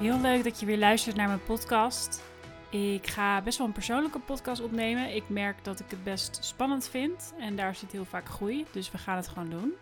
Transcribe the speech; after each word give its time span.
Heel 0.00 0.20
leuk 0.20 0.44
dat 0.44 0.60
je 0.60 0.66
weer 0.66 0.78
luistert 0.78 1.16
naar 1.16 1.26
mijn 1.26 1.44
podcast. 1.44 2.22
Ik 2.70 3.06
ga 3.06 3.42
best 3.42 3.58
wel 3.58 3.66
een 3.66 3.72
persoonlijke 3.72 4.18
podcast 4.18 4.62
opnemen. 4.62 5.14
Ik 5.14 5.28
merk 5.28 5.64
dat 5.64 5.80
ik 5.80 5.90
het 5.90 6.04
best 6.04 6.44
spannend 6.44 6.88
vind 6.88 7.34
en 7.38 7.56
daar 7.56 7.74
zit 7.74 7.92
heel 7.92 8.04
vaak 8.04 8.28
groei, 8.28 8.66
dus 8.72 8.90
we 8.90 8.98
gaan 8.98 9.16
het 9.16 9.28
gewoon 9.28 9.50
doen. 9.50 9.72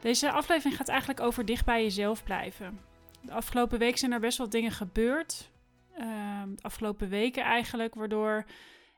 Deze 0.00 0.30
aflevering 0.30 0.76
gaat 0.76 0.88
eigenlijk 0.88 1.20
over 1.20 1.44
dicht 1.44 1.64
bij 1.64 1.82
jezelf 1.82 2.24
blijven. 2.24 2.80
De 3.20 3.32
afgelopen 3.32 3.78
week 3.78 3.96
zijn 3.96 4.12
er 4.12 4.20
best 4.20 4.38
wel 4.38 4.48
dingen 4.48 4.72
gebeurd. 4.72 5.50
Ehm, 5.94 6.54
de 6.54 6.62
afgelopen 6.62 7.08
weken 7.08 7.42
eigenlijk, 7.42 7.94
waardoor 7.94 8.44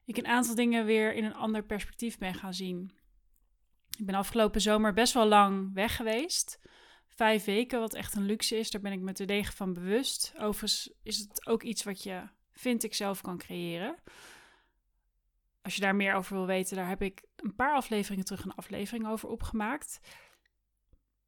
ik 0.04 0.16
een 0.16 0.26
aantal 0.26 0.54
dingen 0.54 0.84
weer 0.84 1.14
in 1.14 1.24
een 1.24 1.34
ander 1.34 1.62
perspectief 1.62 2.18
ben 2.18 2.34
gaan 2.34 2.54
zien. 2.54 2.92
Ik 3.98 4.06
ben 4.06 4.14
afgelopen 4.14 4.60
zomer 4.60 4.92
best 4.92 5.12
wel 5.12 5.26
lang 5.26 5.74
weg 5.74 5.96
geweest 5.96 6.58
vijf 7.16 7.44
weken, 7.44 7.80
wat 7.80 7.94
echt 7.94 8.14
een 8.14 8.26
luxe 8.26 8.58
is. 8.58 8.70
Daar 8.70 8.80
ben 8.80 8.92
ik 8.92 9.00
me 9.00 9.12
te 9.12 9.24
degen 9.24 9.54
van 9.54 9.72
bewust. 9.72 10.32
Overigens 10.34 10.92
is 11.02 11.18
het 11.18 11.46
ook 11.46 11.62
iets 11.62 11.82
wat 11.82 12.02
je, 12.02 12.22
vind 12.52 12.84
ik, 12.84 12.94
zelf 12.94 13.20
kan 13.20 13.38
creëren. 13.38 13.96
Als 15.62 15.74
je 15.74 15.80
daar 15.80 15.96
meer 15.96 16.14
over 16.14 16.36
wil 16.36 16.46
weten, 16.46 16.76
daar 16.76 16.88
heb 16.88 17.02
ik 17.02 17.22
een 17.36 17.54
paar 17.54 17.74
afleveringen 17.74 18.24
terug 18.24 18.44
een 18.44 18.54
aflevering 18.54 19.08
over 19.08 19.28
opgemaakt. 19.28 20.00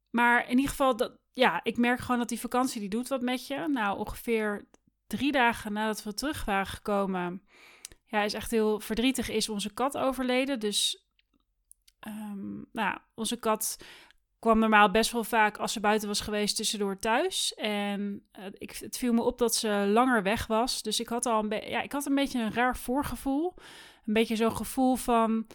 Maar 0.09 0.43
in 0.43 0.55
ieder 0.55 0.69
geval, 0.69 0.95
dat, 0.95 1.17
ja, 1.33 1.63
ik 1.63 1.77
merk 1.77 1.99
gewoon 1.99 2.19
dat 2.19 2.29
die 2.29 2.39
vakantie 2.39 2.79
die 2.79 2.89
doet 2.89 3.07
wat 3.07 3.21
met 3.21 3.47
je. 3.47 3.67
Nou, 3.67 3.97
ongeveer 3.97 4.67
drie 5.07 5.31
dagen 5.31 5.73
nadat 5.73 6.03
we 6.03 6.13
terug 6.13 6.45
waren 6.45 6.67
gekomen, 6.67 7.43
ja, 8.05 8.23
is 8.23 8.33
echt 8.33 8.51
heel 8.51 8.79
verdrietig, 8.79 9.29
is 9.29 9.49
onze 9.49 9.73
kat 9.73 9.97
overleden. 9.97 10.59
Dus, 10.59 11.05
um, 12.07 12.65
nou, 12.71 12.97
onze 13.13 13.35
kat 13.35 13.77
kwam 14.39 14.59
normaal 14.59 14.91
best 14.91 15.11
wel 15.11 15.23
vaak 15.23 15.57
als 15.57 15.73
ze 15.73 15.79
buiten 15.79 16.07
was 16.07 16.19
geweest 16.19 16.55
tussendoor 16.55 16.99
thuis. 16.99 17.53
En 17.53 18.23
uh, 18.39 18.45
ik, 18.57 18.71
het 18.71 18.97
viel 18.97 19.13
me 19.13 19.21
op 19.21 19.37
dat 19.37 19.55
ze 19.55 19.69
langer 19.87 20.23
weg 20.23 20.47
was. 20.47 20.81
Dus 20.81 20.99
ik 20.99 21.07
had 21.07 21.25
al 21.25 21.43
een, 21.43 21.69
ja, 21.69 21.81
ik 21.81 21.91
had 21.91 22.05
een 22.05 22.15
beetje 22.15 22.41
een 22.41 22.53
raar 22.53 22.77
voorgevoel. 22.77 23.53
Een 24.05 24.13
beetje 24.13 24.35
zo'n 24.35 24.55
gevoel 24.55 24.95
van... 24.95 25.47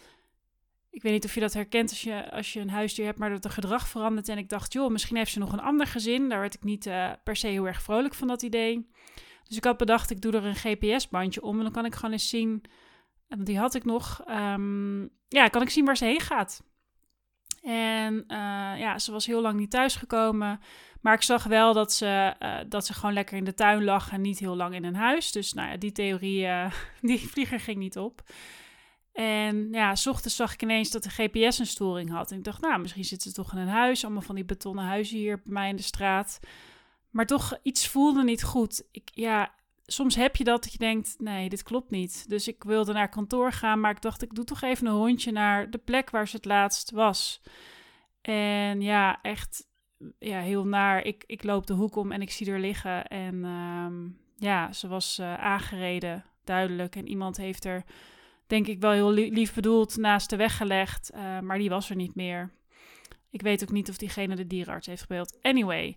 Ik 0.89 1.01
weet 1.01 1.13
niet 1.13 1.25
of 1.25 1.33
je 1.33 1.39
dat 1.39 1.53
herkent 1.53 1.89
als 1.89 2.01
je, 2.01 2.31
als 2.31 2.53
je 2.53 2.59
een 2.59 2.69
huisdier 2.69 3.05
hebt, 3.05 3.19
maar 3.19 3.29
dat 3.29 3.45
er 3.45 3.51
gedrag 3.51 3.87
verandert. 3.87 4.29
En 4.29 4.37
ik 4.37 4.49
dacht, 4.49 4.73
joh, 4.73 4.91
misschien 4.91 5.17
heeft 5.17 5.31
ze 5.31 5.39
nog 5.39 5.53
een 5.53 5.59
ander 5.59 5.87
gezin. 5.87 6.29
Daar 6.29 6.39
werd 6.39 6.53
ik 6.53 6.63
niet 6.63 6.85
uh, 6.85 7.11
per 7.23 7.35
se 7.35 7.47
heel 7.47 7.67
erg 7.67 7.81
vrolijk 7.81 8.13
van 8.13 8.27
dat 8.27 8.41
idee. 8.41 8.89
Dus 9.43 9.57
ik 9.57 9.63
had 9.63 9.77
bedacht, 9.77 10.09
ik 10.09 10.21
doe 10.21 10.33
er 10.33 10.45
een 10.45 10.55
GPS-bandje 10.55 11.41
om. 11.41 11.57
En 11.57 11.63
dan 11.63 11.71
kan 11.71 11.85
ik 11.85 11.95
gewoon 11.95 12.11
eens 12.11 12.29
zien, 12.29 12.63
want 13.27 13.45
die 13.45 13.57
had 13.57 13.75
ik 13.75 13.85
nog. 13.85 14.23
Um, 14.27 15.09
ja, 15.27 15.47
kan 15.47 15.61
ik 15.61 15.69
zien 15.69 15.85
waar 15.85 15.97
ze 15.97 16.05
heen 16.05 16.19
gaat. 16.19 16.63
En 17.65 18.13
uh, 18.13 18.37
ja, 18.77 18.99
ze 18.99 19.11
was 19.11 19.25
heel 19.25 19.41
lang 19.41 19.59
niet 19.59 19.69
thuisgekomen. 19.71 20.59
Maar 21.01 21.13
ik 21.13 21.21
zag 21.21 21.43
wel 21.43 21.73
dat 21.73 21.93
ze, 21.93 22.35
uh, 22.39 22.57
dat 22.67 22.85
ze 22.85 22.93
gewoon 22.93 23.13
lekker 23.13 23.37
in 23.37 23.43
de 23.43 23.53
tuin 23.53 23.83
lag 23.83 24.11
en 24.11 24.21
niet 24.21 24.39
heel 24.39 24.55
lang 24.55 24.75
in 24.75 24.83
een 24.83 24.95
huis. 24.95 25.31
Dus 25.31 25.53
nou 25.53 25.69
ja, 25.69 25.77
die 25.77 25.91
theorie, 25.91 26.45
uh, 26.45 26.71
die 27.01 27.29
vlieger 27.29 27.59
ging 27.59 27.77
niet 27.77 27.97
op. 27.97 28.23
En 29.13 29.67
ja, 29.71 29.95
s 29.95 30.07
ochtends 30.07 30.35
zag 30.35 30.53
ik 30.53 30.61
ineens 30.61 30.91
dat 30.91 31.03
de 31.03 31.09
GPS 31.09 31.59
een 31.59 31.65
storing 31.65 32.11
had. 32.11 32.31
En 32.31 32.37
ik 32.37 32.43
dacht, 32.43 32.61
nou, 32.61 32.81
misschien 32.81 33.03
zit 33.03 33.21
ze 33.21 33.33
toch 33.33 33.53
in 33.53 33.59
een 33.59 33.67
huis. 33.67 34.03
Allemaal 34.03 34.21
van 34.21 34.35
die 34.35 34.45
betonnen 34.45 34.85
huizen 34.85 35.17
hier 35.17 35.41
bij 35.43 35.53
mij 35.53 35.69
in 35.69 35.75
de 35.75 35.81
straat. 35.81 36.39
Maar 37.09 37.25
toch, 37.25 37.57
iets 37.61 37.87
voelde 37.87 38.23
niet 38.23 38.43
goed. 38.43 38.83
Ik, 38.91 39.09
ja, 39.13 39.53
soms 39.85 40.15
heb 40.15 40.35
je 40.35 40.43
dat, 40.43 40.63
dat 40.63 40.71
je 40.71 40.77
denkt, 40.77 41.15
nee, 41.17 41.49
dit 41.49 41.63
klopt 41.63 41.89
niet. 41.89 42.29
Dus 42.29 42.47
ik 42.47 42.63
wilde 42.63 42.93
naar 42.93 43.09
kantoor 43.09 43.51
gaan, 43.51 43.79
maar 43.79 43.91
ik 43.91 44.01
dacht, 44.01 44.21
ik 44.21 44.35
doe 44.35 44.45
toch 44.45 44.61
even 44.61 44.87
een 44.87 44.93
hondje 44.93 45.31
naar 45.31 45.69
de 45.69 45.77
plek 45.77 46.09
waar 46.09 46.27
ze 46.27 46.35
het 46.35 46.45
laatst 46.45 46.91
was. 46.91 47.41
En 48.21 48.81
ja, 48.81 49.21
echt 49.21 49.67
ja, 50.19 50.39
heel 50.39 50.65
naar. 50.65 51.03
Ik, 51.03 51.23
ik 51.25 51.43
loop 51.43 51.67
de 51.67 51.73
hoek 51.73 51.95
om 51.95 52.11
en 52.11 52.21
ik 52.21 52.31
zie 52.31 52.51
er 52.51 52.59
liggen. 52.59 53.07
En 53.07 53.43
um, 53.43 54.17
ja, 54.35 54.73
ze 54.73 54.87
was 54.87 55.19
uh, 55.19 55.33
aangereden, 55.33 56.25
duidelijk. 56.43 56.95
En 56.95 57.07
iemand 57.07 57.37
heeft 57.37 57.65
er, 57.65 57.83
denk 58.47 58.67
ik, 58.67 58.79
wel 58.79 58.91
heel 58.91 59.11
lief 59.11 59.53
bedoeld 59.53 59.97
naast 59.97 60.29
de 60.29 60.35
weg 60.35 60.57
gelegd. 60.57 61.11
Uh, 61.13 61.39
maar 61.39 61.57
die 61.57 61.69
was 61.69 61.89
er 61.89 61.95
niet 61.95 62.15
meer. 62.15 62.51
Ik 63.35 63.41
weet 63.41 63.63
ook 63.63 63.71
niet 63.71 63.89
of 63.89 63.97
diegene 63.97 64.35
de 64.35 64.47
dierenarts 64.47 64.87
heeft 64.87 65.01
gebeld. 65.01 65.37
Anyway, 65.41 65.95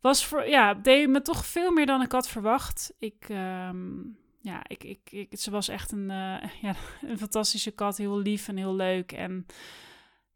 was 0.00 0.26
voor, 0.26 0.48
ja, 0.48 0.74
deed 0.74 1.08
me 1.08 1.22
toch 1.22 1.46
veel 1.46 1.72
meer 1.72 1.86
dan 1.86 2.02
ik 2.02 2.12
had 2.12 2.28
verwacht. 2.28 2.94
Ik, 2.98 3.28
um, 3.28 4.18
ja, 4.40 4.62
ik, 4.66 5.04
ik, 5.10 5.28
ze 5.30 5.50
was 5.50 5.68
echt 5.68 5.92
een, 5.92 6.10
uh, 6.10 6.42
ja, 6.66 6.74
een 7.02 7.18
fantastische 7.18 7.70
kat. 7.70 7.96
Heel 7.96 8.18
lief 8.18 8.48
en 8.48 8.56
heel 8.56 8.74
leuk. 8.74 9.12
En 9.12 9.46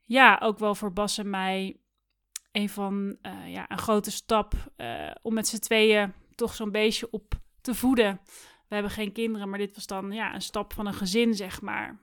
ja, 0.05 0.39
ook 0.43 0.59
wel 0.59 0.75
voor 0.75 0.93
Bas 0.93 1.19
en 1.19 1.31
mij 1.31 1.77
een 2.53 2.69
van, 2.69 3.17
uh, 3.23 3.53
ja, 3.53 3.71
een 3.71 3.79
grote 3.79 4.11
stap 4.11 4.55
uh, 4.77 5.11
om 5.23 5.35
met 5.35 5.49
z'n 5.49 5.59
tweeën 5.59 6.13
toch 6.35 6.55
zo'n 6.55 6.71
beestje 6.71 7.11
op 7.11 7.35
te 7.61 7.75
voeden. 7.75 8.21
We 8.69 8.75
hebben 8.75 8.93
geen 8.93 9.13
kinderen, 9.13 9.49
maar 9.49 9.59
dit 9.59 9.75
was 9.75 9.87
dan 9.87 10.13
ja, 10.13 10.35
een 10.35 10.43
stap 10.43 10.73
van 10.73 10.87
een 10.87 10.95
gezin, 10.95 11.35
zeg 11.35 11.61
maar. 11.61 11.99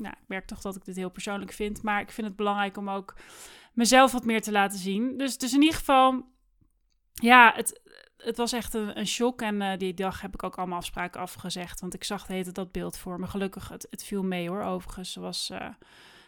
Nou, 0.00 0.14
ik 0.20 0.28
merk 0.28 0.46
toch 0.46 0.60
dat 0.60 0.76
ik 0.76 0.84
dit 0.84 0.96
heel 0.96 1.10
persoonlijk 1.10 1.52
vind. 1.52 1.82
Maar 1.82 2.00
ik 2.00 2.10
vind 2.10 2.26
het 2.26 2.36
belangrijk 2.36 2.76
om 2.76 2.90
ook 2.90 3.14
mezelf 3.72 4.12
wat 4.12 4.24
meer 4.24 4.42
te 4.42 4.52
laten 4.52 4.78
zien. 4.78 5.16
Dus, 5.16 5.38
dus 5.38 5.52
in 5.52 5.60
ieder 5.60 5.76
geval, 5.76 6.24
ja, 7.12 7.52
het, 7.56 7.80
het 8.16 8.36
was 8.36 8.52
echt 8.52 8.74
een, 8.74 8.98
een 8.98 9.06
shock. 9.06 9.42
En 9.42 9.60
uh, 9.60 9.76
die 9.76 9.94
dag 9.94 10.20
heb 10.20 10.34
ik 10.34 10.42
ook 10.42 10.58
allemaal 10.58 10.78
afspraken 10.78 11.20
afgezegd. 11.20 11.80
Want 11.80 11.94
ik 11.94 12.04
zag 12.04 12.26
de 12.26 12.32
hele 12.32 12.52
dat 12.52 12.72
beeld 12.72 12.98
voor 12.98 13.20
me. 13.20 13.26
Gelukkig, 13.26 13.68
het, 13.68 13.86
het 13.90 14.04
viel 14.04 14.22
mee 14.22 14.48
hoor, 14.48 14.62
overigens. 14.62 15.12
Ze 15.12 15.20
was 15.20 15.50
uh, 15.52 15.68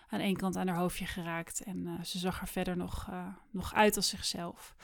aan 0.08 0.20
één 0.20 0.36
kant 0.36 0.56
aan 0.56 0.68
haar 0.68 0.76
hoofdje 0.76 1.06
geraakt. 1.06 1.62
En 1.62 1.86
uh, 1.86 2.04
ze 2.04 2.18
zag 2.18 2.40
er 2.40 2.48
verder 2.48 2.76
nog, 2.76 3.08
nog 3.50 3.74
uit 3.74 3.96
als 3.96 4.08
zichzelf. 4.08 4.74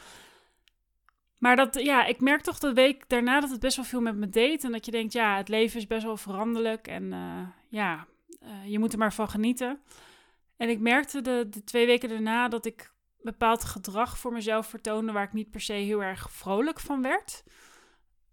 Maar 1.38 1.56
dat, 1.56 1.82
ja, 1.82 2.04
ik 2.04 2.20
merk 2.20 2.40
toch 2.40 2.58
de 2.58 2.72
week 2.72 3.08
daarna 3.08 3.40
dat 3.40 3.50
het 3.50 3.60
best 3.60 3.76
wel 3.76 3.84
veel 3.84 4.00
met 4.00 4.16
me 4.16 4.28
deed. 4.28 4.64
En 4.64 4.72
dat 4.72 4.84
je 4.84 4.90
denkt, 4.90 5.12
ja, 5.12 5.36
het 5.36 5.48
leven 5.48 5.78
is 5.78 5.86
best 5.86 6.04
wel 6.04 6.16
veranderlijk. 6.16 6.86
En 6.86 7.14
ja, 7.68 8.06
je 8.64 8.78
moet 8.78 8.92
er 8.92 8.98
maar 8.98 9.12
van 9.12 9.28
genieten. 9.28 9.80
En 10.56 10.68
ik 10.68 10.80
merkte 10.80 11.20
de, 11.20 11.46
de 11.50 11.64
twee 11.64 11.86
weken 11.86 12.08
daarna 12.08 12.48
dat 12.48 12.66
ik 12.66 12.92
bepaald 13.20 13.64
gedrag 13.64 14.18
voor 14.18 14.32
mezelf 14.32 14.66
vertoonde 14.66 15.12
waar 15.12 15.24
ik 15.24 15.32
niet 15.32 15.50
per 15.50 15.60
se 15.60 15.72
heel 15.72 16.02
erg 16.02 16.30
vrolijk 16.30 16.80
van 16.80 17.02
werd. 17.02 17.44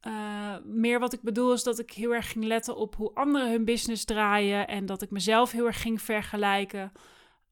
Uh, 0.07 0.55
meer 0.63 0.99
wat 0.99 1.13
ik 1.13 1.21
bedoel 1.21 1.53
is 1.53 1.63
dat 1.63 1.79
ik 1.79 1.91
heel 1.91 2.13
erg 2.13 2.31
ging 2.31 2.45
letten 2.45 2.75
op 2.75 2.95
hoe 2.95 3.13
anderen 3.13 3.49
hun 3.49 3.65
business 3.65 4.05
draaien 4.05 4.67
en 4.67 4.85
dat 4.85 5.01
ik 5.01 5.11
mezelf 5.11 5.51
heel 5.51 5.65
erg 5.65 5.81
ging 5.81 6.01
vergelijken. 6.01 6.91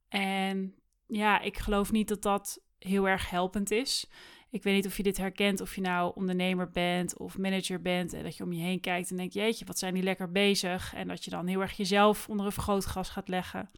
En 0.09 0.75
ja, 1.07 1.39
ik 1.39 1.57
geloof 1.57 1.91
niet 1.91 2.07
dat 2.07 2.21
dat 2.21 2.61
heel 2.79 3.07
erg 3.07 3.29
helpend 3.29 3.71
is. 3.71 4.09
Ik 4.53 4.63
weet 4.63 4.75
niet 4.75 4.85
of 4.85 4.97
je 4.97 5.03
dit 5.03 5.17
herkent, 5.17 5.61
of 5.61 5.75
je 5.75 5.81
nou 5.81 6.11
ondernemer 6.15 6.69
bent 6.69 7.17
of 7.17 7.37
manager 7.37 7.81
bent 7.81 8.13
en 8.13 8.23
dat 8.23 8.37
je 8.37 8.43
om 8.43 8.53
je 8.53 8.61
heen 8.61 8.79
kijkt 8.79 9.11
en 9.11 9.17
denkt, 9.17 9.33
jeetje, 9.33 9.65
wat 9.65 9.79
zijn 9.79 9.93
die 9.93 10.03
lekker 10.03 10.31
bezig? 10.31 10.93
En 10.93 11.07
dat 11.07 11.23
je 11.23 11.31
dan 11.31 11.47
heel 11.47 11.61
erg 11.61 11.77
jezelf 11.77 12.29
onder 12.29 12.45
een 12.45 12.51
vergrootglas 12.51 13.09
gaat 13.09 13.27
leggen. 13.27 13.69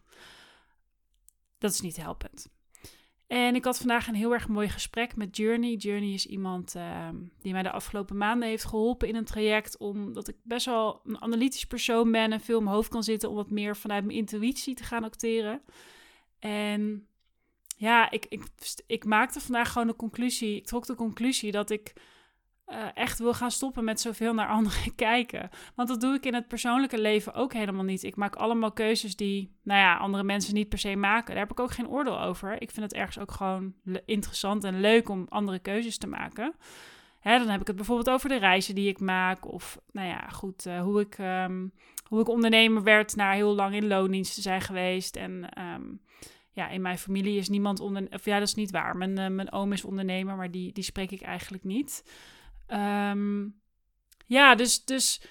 Dat 1.58 1.72
is 1.72 1.81
niet 1.81 1.97
helpend. 1.97 2.50
En 3.28 3.56
ik 3.56 3.66
had 3.66 3.78
vandaag 3.78 4.08
een 4.08 4.16
heel 4.16 4.34
erg 4.34 4.47
mooi 4.47 4.69
gesprek 4.69 5.16
met 5.16 5.38
Journey. 5.38 5.75
Journey 5.75 6.14
is 6.14 6.25
iemand 6.25 6.75
uh, 6.75 7.09
die 7.41 7.53
mij 7.53 7.64
de 7.64 7.72
afgelopen 7.72 8.18
maanden 8.18 8.50
heeft 8.50 8.66
geholpen 8.66 9.08
in 9.08 9.16
een 9.16 9.25
traject. 9.25 9.78
Omdat 9.78 10.28
ik 10.28 10.35
best 10.44 10.66
wel 10.66 11.02
een 11.03 11.22
analytisch 11.22 11.66
persoon 11.66 12.12
ben 12.12 12.31
en 12.31 12.41
veel 12.41 12.58
in 12.58 12.64
mijn 12.64 12.75
hoofd 12.75 12.90
kan 12.90 13.03
zitten 13.03 13.30
om 13.30 13.35
wat 13.35 13.52
meer 13.52 13.75
vanuit 13.78 14.06
mijn 14.06 14.18
intuïtie 14.18 14.75
te 14.75 14.84
gaan 14.84 15.03
acteren. 15.03 15.62
En 16.40 17.08
ja, 17.75 18.12
ik, 18.12 18.25
ik, 18.30 18.44
ik 18.88 19.06
maakte 19.06 19.40
vandaag 19.40 19.72
gewoon 19.72 19.88
de 19.88 19.96
conclusie. 19.96 20.56
Ik 20.56 20.66
trok 20.66 20.86
de 20.86 20.96
conclusie 20.96 21.52
dat 21.52 21.69
ik 21.69 21.94
uh, 22.68 22.86
echt 22.94 23.19
wil 23.19 23.34
gaan 23.34 23.52
stoppen 23.52 23.84
met 23.84 24.02
zoveel 24.02 24.34
naar 24.34 24.47
anderen 24.47 24.96
kijken. 25.06 25.50
Want 25.75 25.88
dat 25.88 26.02
doe 26.02 26.14
ik 26.14 26.25
in 26.25 26.34
het 26.34 26.47
persoonlijke 26.47 27.02
leven 27.02 27.34
ook 27.34 27.53
helemaal 27.53 27.84
niet. 27.84 28.03
Ik 28.03 28.16
maak 28.16 28.35
allemaal 28.35 28.72
keuzes 28.72 29.16
die, 29.16 29.56
nou 29.64 29.80
ja, 29.80 29.97
andere 29.97 30.24
mensen 30.24 30.53
niet 30.53 30.69
per 30.69 30.78
se 30.78 30.96
maken. 30.96 31.28
Daar 31.28 31.44
heb 31.44 31.52
ik 31.52 31.59
ook 31.59 31.72
geen 31.72 31.88
oordeel 31.88 32.22
over. 32.22 32.62
Ik 32.62 32.72
vind 32.72 32.85
het 32.85 32.94
ergens 32.94 33.19
ook 33.19 33.31
gewoon 33.31 33.74
interessant 34.06 34.64
en 34.64 34.80
leuk 34.80 35.09
om 35.09 35.25
andere 35.30 35.59
keuzes 35.59 35.97
te 35.97 36.08
maken. 36.08 36.55
Hè, 37.20 37.38
dan 37.38 37.47
heb 37.47 37.61
ik 37.61 37.67
het 37.67 37.76
bijvoorbeeld 37.76 38.09
over 38.09 38.29
de 38.29 38.38
reizen 38.38 38.76
die 38.76 38.90
ik 38.90 38.99
maak. 38.99 39.52
Of, 39.52 39.79
nou 39.91 40.08
ja, 40.08 40.28
goed, 40.28 40.66
uh, 40.66 40.82
hoe, 40.82 40.99
ik, 40.99 41.17
um, 41.17 41.73
hoe 42.08 42.22
ik 42.22 42.28
ondernemer 42.28 42.84
werd 42.84 43.16
na 43.16 43.32
heel 43.32 43.55
lang 43.55 43.76
in 43.76 43.88
loondienst 43.88 44.35
te 44.35 44.41
zijn 44.41 44.61
geweest. 44.61 45.16
En 45.16 45.61
um, 45.61 46.02
ja, 46.55 46.69
in 46.69 46.81
mijn 46.81 46.97
familie 46.97 47.37
is 47.37 47.49
niemand 47.49 47.79
onder... 47.79 48.07
Of 48.09 48.25
ja, 48.25 48.40
dat 48.40 48.47
is 48.47 48.55
niet 48.55 48.72
waar. 48.72 48.97
Mijn, 48.97 49.19
uh, 49.19 49.28
mijn 49.28 49.52
oom 49.52 49.72
is 49.72 49.84
ondernemer, 49.84 50.35
maar 50.35 50.52
die, 50.52 50.73
die 50.73 50.84
spreek 50.84 51.11
ik 51.11 51.22
eigenlijk 51.22 51.63
niet. 51.63 52.03
Um, 52.67 53.61
ja, 54.25 54.55
dus, 54.55 54.85
dus 54.85 55.22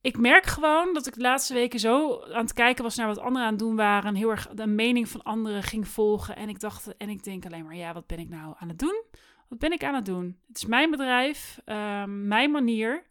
ik 0.00 0.18
merk 0.18 0.46
gewoon 0.46 0.94
dat 0.94 1.06
ik 1.06 1.14
de 1.14 1.20
laatste 1.20 1.54
weken 1.54 1.80
zo 1.80 2.22
aan 2.22 2.42
het 2.42 2.52
kijken 2.52 2.84
was 2.84 2.96
naar 2.96 3.06
wat 3.06 3.18
anderen 3.18 3.46
aan 3.46 3.52
het 3.52 3.58
doen 3.58 3.76
waren. 3.76 4.08
En 4.08 4.14
heel 4.14 4.30
erg 4.30 4.48
de 4.48 4.66
mening 4.66 5.08
van 5.08 5.22
anderen 5.22 5.62
ging 5.62 5.88
volgen. 5.88 6.36
En 6.36 6.48
ik 6.48 6.60
dacht, 6.60 6.96
en 6.96 7.08
ik 7.08 7.24
denk 7.24 7.46
alleen 7.46 7.64
maar, 7.64 7.76
ja, 7.76 7.92
wat 7.92 8.06
ben 8.06 8.18
ik 8.18 8.28
nou 8.28 8.54
aan 8.58 8.68
het 8.68 8.78
doen? 8.78 9.04
Wat 9.48 9.58
ben 9.58 9.72
ik 9.72 9.84
aan 9.84 9.94
het 9.94 10.04
doen? 10.04 10.38
Het 10.48 10.56
is 10.56 10.66
mijn 10.66 10.90
bedrijf, 10.90 11.60
um, 11.64 12.26
mijn 12.26 12.50
manier. 12.50 13.06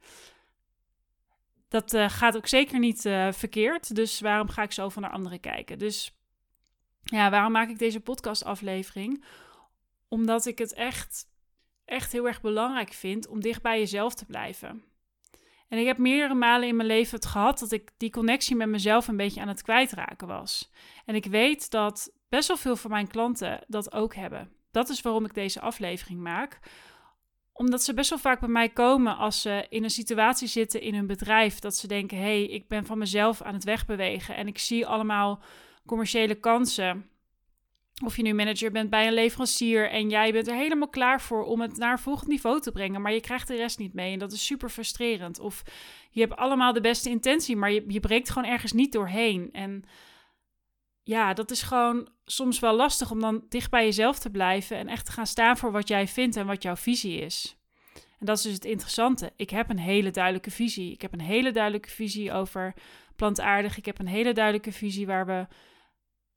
Dat 1.67 1.93
uh, 1.93 2.09
gaat 2.09 2.37
ook 2.37 2.47
zeker 2.47 2.79
niet 2.79 3.05
uh, 3.05 3.31
verkeerd. 3.31 3.95
Dus 3.95 4.19
waarom 4.19 4.49
ga 4.49 4.61
ik 4.61 4.71
zo 4.71 4.89
van 4.89 5.01
naar 5.01 5.11
anderen 5.11 5.39
kijken? 5.39 5.79
Dus 5.79 6.16
ja, 7.15 7.29
waarom 7.29 7.51
maak 7.51 7.69
ik 7.69 7.79
deze 7.79 7.99
podcast 7.99 8.43
aflevering? 8.43 9.23
Omdat 10.07 10.45
ik 10.45 10.57
het 10.57 10.73
echt 10.73 11.27
echt 11.87 12.11
heel 12.11 12.27
erg 12.27 12.41
belangrijk 12.41 12.93
vind 12.93 13.27
om 13.27 13.41
dicht 13.41 13.61
bij 13.61 13.79
jezelf 13.79 14.13
te 14.13 14.25
blijven. 14.25 14.83
En 15.67 15.77
ik 15.77 15.85
heb 15.85 15.97
meerdere 15.97 16.33
malen 16.33 16.67
in 16.67 16.75
mijn 16.75 16.87
leven 16.87 17.15
het 17.15 17.25
gehad 17.25 17.59
dat 17.59 17.71
ik 17.71 17.91
die 17.97 18.09
connectie 18.09 18.55
met 18.55 18.67
mezelf 18.67 19.07
een 19.07 19.17
beetje 19.17 19.41
aan 19.41 19.47
het 19.47 19.61
kwijtraken 19.61 20.27
was. 20.27 20.71
En 21.05 21.15
ik 21.15 21.25
weet 21.25 21.71
dat 21.71 22.11
best 22.29 22.47
wel 22.47 22.57
veel 22.57 22.75
van 22.75 22.91
mijn 22.91 23.07
klanten 23.07 23.63
dat 23.67 23.93
ook 23.93 24.15
hebben. 24.15 24.51
Dat 24.71 24.89
is 24.89 25.01
waarom 25.01 25.25
ik 25.25 25.33
deze 25.33 25.61
aflevering 25.61 26.19
maak. 26.19 26.59
Omdat 27.53 27.83
ze 27.83 27.93
best 27.93 28.09
wel 28.09 28.19
vaak 28.19 28.39
bij 28.39 28.49
mij 28.49 28.69
komen 28.69 29.17
als 29.17 29.41
ze 29.41 29.65
in 29.69 29.83
een 29.83 29.89
situatie 29.89 30.47
zitten 30.47 30.81
in 30.81 30.93
hun 30.93 31.07
bedrijf 31.07 31.59
dat 31.59 31.75
ze 31.75 31.87
denken: 31.87 32.17
hé, 32.17 32.23
hey, 32.23 32.43
ik 32.43 32.67
ben 32.67 32.85
van 32.85 32.97
mezelf 32.97 33.41
aan 33.41 33.53
het 33.53 33.63
wegbewegen 33.63 34.35
en 34.35 34.47
ik 34.47 34.57
zie 34.57 34.87
allemaal 34.87 35.41
commerciële 35.87 36.35
kansen 36.35 37.09
of 38.03 38.15
je 38.15 38.21
nu 38.21 38.33
manager 38.33 38.71
bent 38.71 38.89
bij 38.89 39.07
een 39.07 39.13
leverancier 39.13 39.89
en 39.89 40.09
jij 40.09 40.31
bent 40.31 40.47
er 40.47 40.55
helemaal 40.55 40.89
klaar 40.89 41.21
voor 41.21 41.43
om 41.43 41.61
het 41.61 41.77
naar 41.77 41.99
volgend 41.99 42.29
niveau 42.29 42.61
te 42.61 42.71
brengen, 42.71 43.01
maar 43.01 43.13
je 43.13 43.21
krijgt 43.21 43.47
de 43.47 43.55
rest 43.55 43.79
niet 43.79 43.93
mee 43.93 44.13
en 44.13 44.19
dat 44.19 44.31
is 44.31 44.45
super 44.45 44.69
frustrerend. 44.69 45.39
Of 45.39 45.63
je 46.09 46.19
hebt 46.19 46.35
allemaal 46.35 46.73
de 46.73 46.81
beste 46.81 47.09
intentie, 47.09 47.55
maar 47.55 47.71
je, 47.71 47.83
je 47.87 47.99
breekt 47.99 48.29
gewoon 48.29 48.49
ergens 48.49 48.71
niet 48.71 48.91
doorheen. 48.91 49.49
En 49.51 49.83
ja, 51.03 51.33
dat 51.33 51.51
is 51.51 51.61
gewoon 51.61 52.09
soms 52.25 52.59
wel 52.59 52.75
lastig 52.75 53.11
om 53.11 53.19
dan 53.19 53.45
dicht 53.49 53.71
bij 53.71 53.83
jezelf 53.83 54.19
te 54.19 54.29
blijven 54.29 54.77
en 54.77 54.87
echt 54.87 55.05
te 55.05 55.11
gaan 55.11 55.27
staan 55.27 55.57
voor 55.57 55.71
wat 55.71 55.87
jij 55.87 56.07
vindt 56.07 56.35
en 56.35 56.45
wat 56.45 56.63
jouw 56.63 56.75
visie 56.75 57.19
is. 57.19 57.57
En 57.93 58.25
dat 58.25 58.37
is 58.37 58.43
dus 58.43 58.53
het 58.53 58.65
interessante. 58.65 59.31
Ik 59.35 59.49
heb 59.49 59.69
een 59.69 59.79
hele 59.79 60.11
duidelijke 60.11 60.51
visie. 60.51 60.91
Ik 60.91 61.01
heb 61.01 61.13
een 61.13 61.21
hele 61.21 61.51
duidelijke 61.51 61.89
visie 61.89 62.31
over 62.31 62.73
plantaardig. 63.15 63.77
Ik 63.77 63.85
heb 63.85 63.99
een 63.99 64.07
hele 64.07 64.33
duidelijke 64.33 64.71
visie 64.71 65.05
waar 65.05 65.25
we 65.25 65.47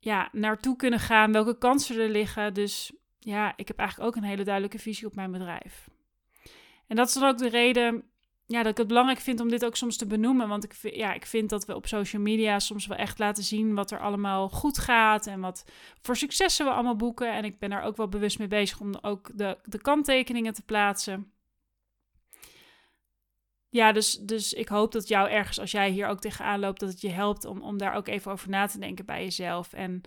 ja, 0.00 0.28
naartoe 0.32 0.76
kunnen 0.76 1.00
gaan, 1.00 1.32
welke 1.32 1.58
kansen 1.58 2.00
er 2.00 2.08
liggen. 2.08 2.54
Dus 2.54 2.92
ja, 3.18 3.52
ik 3.56 3.68
heb 3.68 3.78
eigenlijk 3.78 4.08
ook 4.08 4.16
een 4.22 4.28
hele 4.28 4.44
duidelijke 4.44 4.78
visie 4.78 5.06
op 5.06 5.14
mijn 5.14 5.30
bedrijf. 5.30 5.88
En 6.86 6.96
dat 6.96 7.08
is 7.08 7.14
dan 7.14 7.28
ook 7.28 7.38
de 7.38 7.48
reden 7.48 8.10
ja, 8.46 8.62
dat 8.62 8.70
ik 8.70 8.76
het 8.76 8.86
belangrijk 8.86 9.20
vind 9.20 9.40
om 9.40 9.48
dit 9.48 9.64
ook 9.64 9.76
soms 9.76 9.96
te 9.96 10.06
benoemen. 10.06 10.48
Want 10.48 10.64
ik, 10.64 10.94
ja, 10.94 11.12
ik 11.12 11.26
vind 11.26 11.50
dat 11.50 11.64
we 11.64 11.74
op 11.74 11.86
social 11.86 12.22
media 12.22 12.58
soms 12.58 12.86
wel 12.86 12.96
echt 12.96 13.18
laten 13.18 13.42
zien 13.42 13.74
wat 13.74 13.90
er 13.90 14.00
allemaal 14.00 14.48
goed 14.48 14.78
gaat. 14.78 15.26
En 15.26 15.40
wat 15.40 15.64
voor 16.00 16.16
successen 16.16 16.66
we 16.66 16.72
allemaal 16.72 16.96
boeken. 16.96 17.32
En 17.32 17.44
ik 17.44 17.58
ben 17.58 17.70
daar 17.70 17.82
ook 17.82 17.96
wel 17.96 18.08
bewust 18.08 18.38
mee 18.38 18.48
bezig 18.48 18.80
om 18.80 18.94
ook 19.00 19.30
de, 19.34 19.58
de 19.64 19.80
kanttekeningen 19.80 20.52
te 20.52 20.62
plaatsen. 20.62 21.32
Ja, 23.70 23.92
dus, 23.92 24.18
dus 24.18 24.52
ik 24.52 24.68
hoop 24.68 24.92
dat 24.92 25.08
jou 25.08 25.28
ergens, 25.28 25.60
als 25.60 25.70
jij 25.70 25.90
hier 25.90 26.06
ook 26.06 26.20
tegenaan 26.20 26.60
loopt, 26.60 26.80
dat 26.80 26.88
het 26.88 27.00
je 27.00 27.08
helpt 27.08 27.44
om, 27.44 27.62
om 27.62 27.78
daar 27.78 27.94
ook 27.94 28.08
even 28.08 28.32
over 28.32 28.48
na 28.48 28.66
te 28.66 28.78
denken 28.78 29.04
bij 29.04 29.22
jezelf. 29.22 29.72
En 29.72 30.00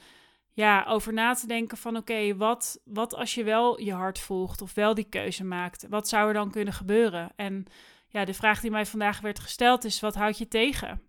ja, 0.54 0.86
over 0.88 1.14
na 1.14 1.34
te 1.34 1.48
denken 1.48 1.78
van 1.78 1.98
oké, 1.98 2.36
wat, 2.36 2.82
wat 2.86 3.16
als 3.16 3.34
je 3.34 3.44
wel 3.44 3.80
je 3.80 3.94
hart 3.94 4.20
volgt 4.20 4.62
of 4.62 4.74
wel 4.74 4.94
die 4.94 5.10
keuze 5.10 5.44
maakt? 5.44 5.86
Wat 5.90 6.08
zou 6.08 6.28
er 6.28 6.34
dan 6.34 6.52
kunnen 6.52 6.74
gebeuren? 6.74 7.32
En 7.36 7.66
ja, 8.08 8.26
de 8.26 8.34
vraag 8.34 8.62
die 8.62 8.72
mij 8.72 8.86
vandaag 8.86 9.20
werd 9.20 9.40
gesteld 9.40 9.84
is, 9.84 10.00
wat 10.00 10.16
houd 10.16 10.38
je 10.38 10.48
tegen? 10.48 11.02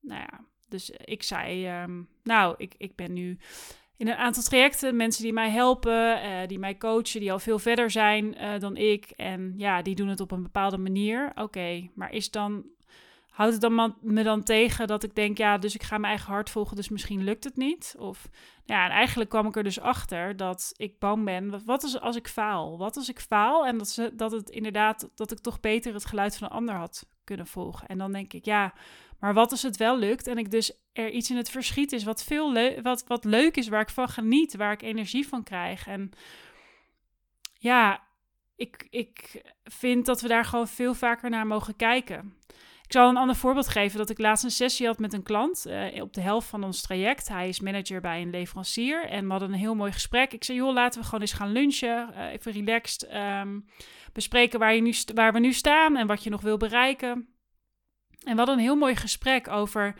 Nou 0.00 0.20
ja, 0.20 0.44
dus 0.68 0.90
ik 0.90 1.22
zei, 1.22 1.66
ehm, 1.66 2.02
nou, 2.22 2.54
ik, 2.56 2.74
ik 2.76 2.96
ben 2.96 3.12
nu 3.12 3.38
in 4.00 4.08
een 4.08 4.16
aantal 4.16 4.42
trajecten 4.42 4.96
mensen 4.96 5.22
die 5.22 5.32
mij 5.32 5.50
helpen, 5.50 6.24
uh, 6.24 6.46
die 6.46 6.58
mij 6.58 6.76
coachen, 6.76 7.20
die 7.20 7.32
al 7.32 7.38
veel 7.38 7.58
verder 7.58 7.90
zijn 7.90 8.34
uh, 8.34 8.58
dan 8.58 8.76
ik. 8.76 9.10
En 9.16 9.54
ja, 9.56 9.82
die 9.82 9.94
doen 9.94 10.08
het 10.08 10.20
op 10.20 10.30
een 10.30 10.42
bepaalde 10.42 10.78
manier. 10.78 11.32
Oké, 11.34 11.90
maar 11.94 12.12
is 12.12 12.30
dan, 12.30 12.64
houdt 13.30 13.52
het 13.52 13.60
dan 13.60 13.96
me 14.00 14.22
dan 14.22 14.42
tegen 14.42 14.86
dat 14.86 15.02
ik 15.02 15.14
denk, 15.14 15.38
ja, 15.38 15.58
dus 15.58 15.74
ik 15.74 15.82
ga 15.82 15.98
mijn 15.98 16.12
eigen 16.12 16.32
hart 16.32 16.50
volgen, 16.50 16.76
dus 16.76 16.88
misschien 16.88 17.24
lukt 17.24 17.44
het 17.44 17.56
niet? 17.56 17.94
Of 17.98 18.28
ja, 18.64 18.84
en 18.84 18.90
eigenlijk 18.90 19.30
kwam 19.30 19.46
ik 19.46 19.56
er 19.56 19.62
dus 19.62 19.80
achter 19.80 20.36
dat 20.36 20.72
ik 20.76 20.98
bang 20.98 21.24
ben. 21.24 21.64
Wat 21.64 21.82
is 21.82 22.00
als 22.00 22.16
ik 22.16 22.28
faal? 22.28 22.78
Wat 22.78 22.96
als 22.96 23.08
ik 23.08 23.20
faal 23.20 23.66
en 23.66 23.78
dat, 23.78 23.88
ze, 23.88 24.12
dat 24.14 24.32
het 24.32 24.50
inderdaad, 24.50 25.10
dat 25.14 25.32
ik 25.32 25.38
toch 25.38 25.60
beter 25.60 25.94
het 25.94 26.04
geluid 26.04 26.36
van 26.36 26.46
een 26.46 26.56
ander 26.56 26.74
had 26.74 27.06
volgen? 27.38 27.88
En 27.88 27.98
dan 27.98 28.12
denk 28.12 28.32
ik, 28.32 28.44
ja, 28.44 28.74
maar 29.18 29.34
wat 29.34 29.50
als 29.50 29.62
het 29.62 29.76
wel 29.76 29.98
lukt 29.98 30.26
en 30.26 30.38
ik 30.38 30.50
dus 30.50 30.72
er 30.92 31.10
iets 31.10 31.30
in 31.30 31.36
het 31.36 31.50
verschiet 31.50 31.92
is 31.92 32.04
wat, 32.04 32.24
veel 32.24 32.82
wat, 32.82 33.04
wat 33.06 33.24
leuk 33.24 33.56
is, 33.56 33.68
waar 33.68 33.80
ik 33.80 33.90
van 33.90 34.08
geniet, 34.08 34.56
waar 34.56 34.72
ik 34.72 34.82
energie 34.82 35.28
van 35.28 35.42
krijg. 35.42 35.86
En 35.86 36.10
ja, 37.52 38.02
ik, 38.56 38.86
ik 38.90 39.42
vind 39.64 40.06
dat 40.06 40.20
we 40.20 40.28
daar 40.28 40.44
gewoon 40.44 40.68
veel 40.68 40.94
vaker 40.94 41.30
naar 41.30 41.46
mogen 41.46 41.76
kijken. 41.76 42.36
Ik 42.90 42.96
zal 42.96 43.08
een 43.08 43.16
ander 43.16 43.36
voorbeeld 43.36 43.68
geven 43.68 43.98
dat 43.98 44.10
ik 44.10 44.18
laatst 44.18 44.44
een 44.44 44.50
sessie 44.50 44.86
had 44.86 44.98
met 44.98 45.12
een 45.12 45.22
klant 45.22 45.64
uh, 45.66 46.02
op 46.02 46.12
de 46.12 46.20
helft 46.20 46.48
van 46.48 46.64
ons 46.64 46.80
traject. 46.80 47.28
Hij 47.28 47.48
is 47.48 47.60
manager 47.60 48.00
bij 48.00 48.22
een 48.22 48.30
leverancier 48.30 49.04
en 49.04 49.24
we 49.24 49.30
hadden 49.30 49.52
een 49.52 49.58
heel 49.58 49.74
mooi 49.74 49.92
gesprek. 49.92 50.32
Ik 50.32 50.44
zei, 50.44 50.58
joh, 50.58 50.72
laten 50.72 51.00
we 51.00 51.04
gewoon 51.04 51.20
eens 51.20 51.32
gaan 51.32 51.52
lunchen, 51.52 52.10
uh, 52.12 52.32
even 52.32 52.52
relaxed 52.52 53.14
um, 53.14 53.64
bespreken 54.12 54.58
waar, 54.58 54.74
je 54.74 54.82
nu 54.82 54.94
waar 55.14 55.32
we 55.32 55.38
nu 55.38 55.52
staan 55.52 55.96
en 55.96 56.06
wat 56.06 56.24
je 56.24 56.30
nog 56.30 56.40
wil 56.40 56.56
bereiken. 56.56 57.10
En 58.24 58.32
we 58.32 58.36
hadden 58.36 58.54
een 58.54 58.64
heel 58.64 58.76
mooi 58.76 58.96
gesprek 58.96 59.48
over 59.48 59.94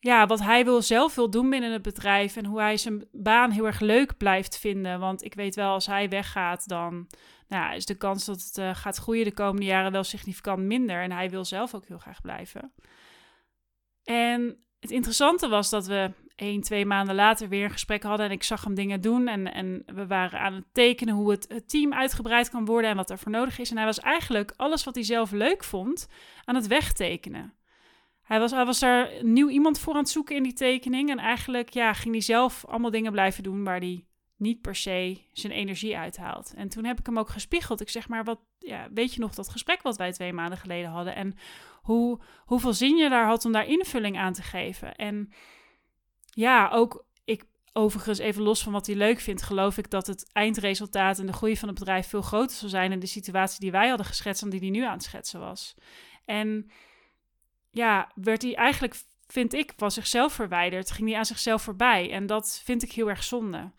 ja, 0.00 0.26
wat 0.26 0.40
hij 0.40 0.64
wil, 0.64 0.82
zelf 0.82 1.14
wil 1.14 1.30
doen 1.30 1.50
binnen 1.50 1.72
het 1.72 1.82
bedrijf 1.82 2.36
en 2.36 2.44
hoe 2.44 2.60
hij 2.60 2.76
zijn 2.76 3.08
baan 3.12 3.50
heel 3.50 3.66
erg 3.66 3.80
leuk 3.80 4.16
blijft 4.16 4.58
vinden. 4.58 5.00
Want 5.00 5.24
ik 5.24 5.34
weet 5.34 5.54
wel, 5.54 5.72
als 5.72 5.86
hij 5.86 6.08
weggaat, 6.08 6.68
dan 6.68 7.06
nou, 7.48 7.74
is 7.74 7.86
de 7.86 7.96
kans 7.96 8.24
dat 8.24 8.42
het 8.42 8.58
uh, 8.58 8.74
gaat 8.74 8.96
groeien 8.96 9.24
de 9.24 9.32
komende 9.32 9.66
jaren 9.66 9.92
wel 9.92 10.04
significant 10.04 10.62
minder. 10.62 11.02
En 11.02 11.12
hij 11.12 11.30
wil 11.30 11.44
zelf 11.44 11.74
ook 11.74 11.86
heel 11.86 11.98
graag 11.98 12.20
blijven. 12.20 12.72
En 14.04 14.56
het 14.80 14.90
interessante 14.90 15.48
was 15.48 15.70
dat 15.70 15.86
we 15.86 16.10
één, 16.34 16.60
twee 16.60 16.86
maanden 16.86 17.14
later 17.14 17.48
weer 17.48 17.64
een 17.64 17.70
gesprek 17.70 18.02
hadden. 18.02 18.26
En 18.26 18.32
ik 18.32 18.42
zag 18.42 18.64
hem 18.64 18.74
dingen 18.74 19.00
doen. 19.00 19.28
En, 19.28 19.52
en 19.52 19.82
we 19.86 20.06
waren 20.06 20.40
aan 20.40 20.54
het 20.54 20.64
tekenen 20.72 21.14
hoe 21.14 21.30
het, 21.30 21.46
het 21.48 21.68
team 21.68 21.92
uitgebreid 21.92 22.50
kan 22.50 22.64
worden 22.64 22.90
en 22.90 22.96
wat 22.96 23.10
er 23.10 23.18
voor 23.18 23.32
nodig 23.32 23.58
is. 23.58 23.70
En 23.70 23.76
hij 23.76 23.86
was 23.86 24.00
eigenlijk 24.00 24.52
alles 24.56 24.84
wat 24.84 24.94
hij 24.94 25.04
zelf 25.04 25.30
leuk 25.30 25.64
vond 25.64 26.08
aan 26.44 26.54
het 26.54 26.66
wegtekenen. 26.66 27.57
Hij 28.28 28.38
was, 28.38 28.50
hij 28.50 28.64
was 28.64 28.78
daar 28.78 29.10
nieuw 29.22 29.48
iemand 29.48 29.78
voor 29.78 29.92
aan 29.92 30.00
het 30.00 30.08
zoeken 30.08 30.36
in 30.36 30.42
die 30.42 30.52
tekening. 30.52 31.10
En 31.10 31.18
eigenlijk 31.18 31.70
ja, 31.70 31.92
ging 31.92 32.14
hij 32.14 32.22
zelf 32.22 32.64
allemaal 32.66 32.90
dingen 32.90 33.12
blijven 33.12 33.42
doen 33.42 33.64
waar 33.64 33.78
hij 33.78 34.04
niet 34.36 34.60
per 34.60 34.74
se 34.74 35.20
zijn 35.32 35.52
energie 35.52 35.96
uithaalt. 35.96 36.54
En 36.54 36.68
toen 36.68 36.84
heb 36.84 36.98
ik 36.98 37.06
hem 37.06 37.18
ook 37.18 37.28
gespiegeld. 37.28 37.80
Ik 37.80 37.88
zeg 37.88 38.08
maar, 38.08 38.24
wat, 38.24 38.40
ja, 38.58 38.88
weet 38.94 39.14
je 39.14 39.20
nog 39.20 39.34
dat 39.34 39.48
gesprek 39.48 39.82
wat 39.82 39.96
wij 39.96 40.12
twee 40.12 40.32
maanden 40.32 40.58
geleden 40.58 40.90
hadden? 40.90 41.14
En 41.14 41.34
hoe, 41.82 42.20
hoeveel 42.44 42.72
zin 42.72 42.96
je 42.96 43.08
daar 43.08 43.26
had 43.26 43.44
om 43.44 43.52
daar 43.52 43.66
invulling 43.66 44.18
aan 44.18 44.32
te 44.32 44.42
geven? 44.42 44.94
En 44.94 45.32
ja, 46.24 46.68
ook 46.68 47.04
ik, 47.24 47.44
overigens 47.72 48.18
even 48.18 48.42
los 48.42 48.62
van 48.62 48.72
wat 48.72 48.86
hij 48.86 48.96
leuk 48.96 49.20
vindt, 49.20 49.42
geloof 49.42 49.78
ik 49.78 49.90
dat 49.90 50.06
het 50.06 50.30
eindresultaat 50.32 51.18
en 51.18 51.26
de 51.26 51.32
groei 51.32 51.56
van 51.56 51.68
het 51.68 51.78
bedrijf 51.78 52.06
veel 52.08 52.22
groter 52.22 52.56
zal 52.56 52.68
zijn 52.68 52.92
in 52.92 53.00
de 53.00 53.06
situatie 53.06 53.60
die 53.60 53.70
wij 53.70 53.88
hadden 53.88 54.06
geschetst 54.06 54.42
dan 54.42 54.50
die 54.50 54.60
hij 54.60 54.70
nu 54.70 54.82
aan 54.82 54.92
het 54.92 55.02
schetsen 55.02 55.40
was. 55.40 55.74
En 56.24 56.70
ja, 57.78 58.08
werd 58.14 58.42
hij 58.42 58.54
eigenlijk, 58.54 58.94
vind 59.26 59.54
ik, 59.54 59.72
van 59.76 59.90
zichzelf 59.90 60.32
verwijderd. 60.32 60.90
Ging 60.90 61.08
hij 61.08 61.18
aan 61.18 61.24
zichzelf 61.24 61.62
voorbij. 61.62 62.10
En 62.10 62.26
dat 62.26 62.60
vind 62.64 62.82
ik 62.82 62.92
heel 62.92 63.08
erg 63.08 63.24
zonde. 63.24 63.70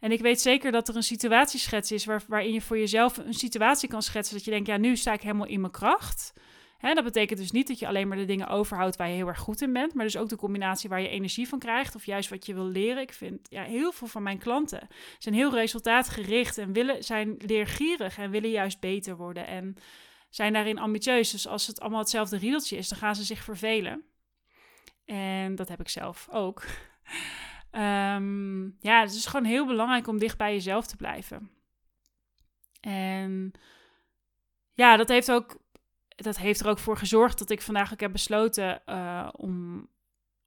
En 0.00 0.12
ik 0.12 0.20
weet 0.20 0.40
zeker 0.40 0.72
dat 0.72 0.88
er 0.88 0.96
een 0.96 1.02
situatieschets 1.02 1.92
is 1.92 2.04
waar, 2.04 2.22
waarin 2.28 2.52
je 2.52 2.60
voor 2.60 2.78
jezelf 2.78 3.16
een 3.16 3.34
situatie 3.34 3.88
kan 3.88 4.02
schetsen. 4.02 4.34
Dat 4.34 4.44
je 4.44 4.50
denkt, 4.50 4.66
ja, 4.66 4.76
nu 4.76 4.96
sta 4.96 5.12
ik 5.12 5.22
helemaal 5.22 5.46
in 5.46 5.60
mijn 5.60 5.72
kracht. 5.72 6.32
Hè, 6.78 6.94
dat 6.94 7.04
betekent 7.04 7.38
dus 7.38 7.50
niet 7.50 7.68
dat 7.68 7.78
je 7.78 7.86
alleen 7.86 8.08
maar 8.08 8.16
de 8.16 8.24
dingen 8.24 8.48
overhoudt 8.48 8.96
waar 8.96 9.08
je 9.08 9.14
heel 9.14 9.28
erg 9.28 9.38
goed 9.38 9.62
in 9.62 9.72
bent. 9.72 9.94
Maar 9.94 10.04
dus 10.04 10.16
ook 10.16 10.28
de 10.28 10.36
combinatie 10.36 10.88
waar 10.88 11.00
je 11.00 11.08
energie 11.08 11.48
van 11.48 11.58
krijgt. 11.58 11.94
Of 11.94 12.06
juist 12.06 12.30
wat 12.30 12.46
je 12.46 12.54
wil 12.54 12.66
leren. 12.66 13.02
Ik 13.02 13.12
vind 13.12 13.46
ja, 13.50 13.62
heel 13.62 13.92
veel 13.92 14.08
van 14.08 14.22
mijn 14.22 14.38
klanten 14.38 14.88
zijn 15.18 15.34
heel 15.34 15.54
resultaatgericht. 15.54 16.58
En 16.58 16.72
willen, 16.72 17.04
zijn 17.04 17.34
leergierig 17.38 18.18
en 18.18 18.30
willen 18.30 18.50
juist 18.50 18.80
beter 18.80 19.16
worden. 19.16 19.46
En 19.46 19.76
zijn 20.34 20.52
daarin 20.52 20.78
ambitieus. 20.78 21.30
Dus 21.30 21.46
als 21.46 21.66
het 21.66 21.80
allemaal 21.80 21.98
hetzelfde 21.98 22.36
riedeltje 22.36 22.76
is, 22.76 22.88
dan 22.88 22.98
gaan 22.98 23.14
ze 23.14 23.24
zich 23.24 23.42
vervelen. 23.42 24.04
En 25.04 25.54
dat 25.54 25.68
heb 25.68 25.80
ik 25.80 25.88
zelf 25.88 26.28
ook. 26.30 26.62
um, 27.72 28.76
ja, 28.88 29.00
het 29.00 29.14
is 29.14 29.26
gewoon 29.26 29.46
heel 29.46 29.66
belangrijk 29.66 30.06
om 30.06 30.18
dicht 30.18 30.38
bij 30.38 30.52
jezelf 30.52 30.86
te 30.86 30.96
blijven. 30.96 31.50
En 32.80 33.52
ja, 34.72 34.96
dat 34.96 35.08
heeft, 35.08 35.30
ook, 35.30 35.56
dat 36.08 36.38
heeft 36.38 36.60
er 36.60 36.68
ook 36.68 36.78
voor 36.78 36.96
gezorgd 36.96 37.38
dat 37.38 37.50
ik 37.50 37.62
vandaag 37.62 37.92
ook 37.92 38.00
heb 38.00 38.12
besloten 38.12 38.82
uh, 38.86 39.28
om, 39.32 39.86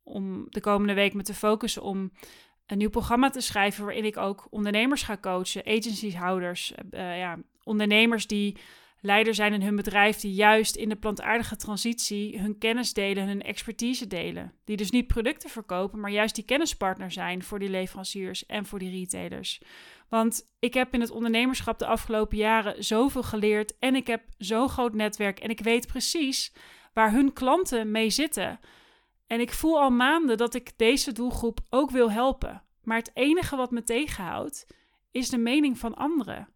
om 0.03 0.46
de 0.50 0.62
komende 0.62 0.94
week 0.94 1.13
me 1.13 1.24
te 1.24 1.34
focussen 1.34 1.82
om 1.82 2.12
een 2.65 2.77
nieuw 2.77 2.89
programma 2.89 3.29
te 3.29 3.41
schrijven 3.41 3.84
waarin 3.86 4.06
ik 4.06 4.17
ook 4.17 4.48
ondernemers 4.50 5.03
ga 5.03 5.17
coachen, 5.17 5.65
agencyhouders, 5.65 6.74
uh, 6.91 7.17
ja, 7.17 7.38
ondernemers 7.63 8.27
die 8.27 8.58
leider 9.08 9.36
zijn 9.36 9.54
in 9.54 9.62
hun 9.62 9.76
bedrijf 9.76 10.18
die 10.18 10.34
juist 10.34 10.76
in 10.76 10.90
de 10.90 10.96
plantaardige 10.96 11.56
transitie 11.56 12.40
hun 12.40 12.58
kennis 12.58 12.94
delen, 12.94 13.28
hun 13.28 13.42
expertise 13.42 14.08
delen. 14.08 14.54
Die 14.66 14.78
dus 14.78 14.92
niet 14.92 15.08
producten 15.08 15.50
verkopen, 15.50 16.00
maar 16.00 16.12
juist 16.12 16.36
die 16.36 16.44
kennispartner 16.44 17.12
zijn 17.12 17.44
voor 17.44 17.60
die 17.60 17.70
leveranciers 17.70 18.46
en 18.46 18.66
voor 18.66 18.80
die 18.80 18.92
retailers. 18.92 19.62
Want 20.10 20.44
ik 20.60 20.74
heb 20.74 20.94
in 20.94 21.02
het 21.02 21.12
ondernemerschap 21.12 21.80
de 21.80 21.86
afgelopen 21.86 22.38
jaren 22.38 22.84
zoveel 22.84 23.24
geleerd 23.24 23.78
en 23.80 23.96
ik 23.96 24.08
heb 24.08 24.24
zo'n 24.38 24.70
groot 24.70 24.94
netwerk 24.94 25.40
en 25.40 25.50
ik 25.50 25.60
weet 25.60 25.88
precies 25.88 26.54
waar 26.94 27.12
hun 27.12 27.34
klanten 27.34 27.92
mee 27.92 28.10
zitten. 28.10 28.60
En 29.28 29.40
ik 29.40 29.52
voel 29.52 29.80
al 29.80 29.90
maanden 29.90 30.38
dat 30.38 30.54
ik 30.54 30.78
deze 30.78 31.12
doelgroep 31.12 31.60
ook 31.70 31.92
wil 31.92 32.12
helpen. 32.12 32.64
Maar 32.84 32.98
het 32.98 33.12
enige 33.14 33.56
wat 33.56 33.72
me 33.72 33.84
tegenhoudt 33.84 34.68
is 35.12 35.30
de 35.30 35.38
mening 35.38 35.78
van 35.78 35.96
anderen. 35.96 36.50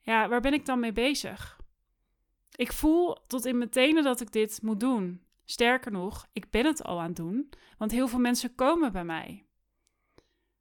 Ja, 0.00 0.28
waar 0.28 0.40
ben 0.40 0.52
ik 0.52 0.66
dan 0.66 0.80
mee 0.80 0.92
bezig? 0.92 1.59
Ik 2.54 2.72
voel 2.72 3.16
tot 3.26 3.44
in 3.44 3.58
mijn 3.58 3.70
tenen 3.70 4.04
dat 4.04 4.20
ik 4.20 4.32
dit 4.32 4.62
moet 4.62 4.80
doen. 4.80 5.24
Sterker 5.44 5.92
nog, 5.92 6.26
ik 6.32 6.50
ben 6.50 6.66
het 6.66 6.82
al 6.82 7.00
aan 7.00 7.06
het 7.06 7.16
doen, 7.16 7.52
want 7.78 7.90
heel 7.90 8.08
veel 8.08 8.18
mensen 8.18 8.54
komen 8.54 8.92
bij 8.92 9.04
mij. 9.04 9.46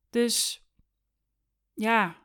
Dus 0.09 0.63
ja, 1.73 2.15